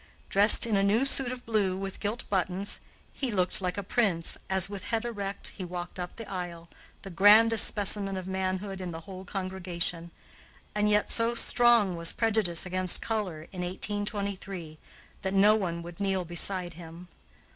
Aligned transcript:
Dressed 0.29 0.65
in 0.65 0.75
a 0.75 0.81
new 0.81 1.05
suit 1.05 1.31
of 1.31 1.45
blue 1.45 1.77
with 1.77 1.99
gilt 1.99 2.27
buttons, 2.27 2.79
he 3.13 3.29
looked 3.29 3.61
like 3.61 3.77
a 3.77 3.83
prince, 3.83 4.35
as, 4.49 4.67
with 4.67 4.85
head 4.85 5.05
erect, 5.05 5.49
he 5.49 5.63
walked 5.63 5.99
up 5.99 6.15
the 6.15 6.27
aisle, 6.27 6.69
the 7.03 7.11
grandest 7.11 7.65
specimen 7.65 8.17
of 8.17 8.25
manhood 8.25 8.81
in 8.81 8.89
the 8.89 9.01
whole 9.01 9.23
congregation; 9.25 10.09
and 10.73 10.89
yet 10.89 11.11
so 11.11 11.35
strong 11.35 11.95
was 11.95 12.11
prejudice 12.13 12.65
against 12.65 12.99
color 12.99 13.43
in 13.51 13.61
1823 13.61 14.79
that 15.21 15.35
no 15.35 15.55
one 15.55 15.83
would 15.83 15.99
kneel 15.99 16.25
beside 16.25 16.73
him. 16.73 17.07